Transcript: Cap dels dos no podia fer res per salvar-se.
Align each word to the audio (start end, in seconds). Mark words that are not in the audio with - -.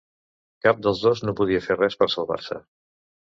Cap 0.67 0.79
dels 0.85 1.01
dos 1.07 1.21
no 1.27 1.35
podia 1.41 1.61
fer 1.67 1.77
res 1.77 1.97
per 2.01 2.09
salvar-se. 2.15 2.59